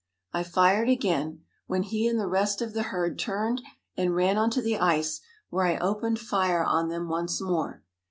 [0.33, 3.61] I fired again, when he and the rest of the herd turned
[3.95, 7.83] and ran on to the ice, where I opened fire on them once more.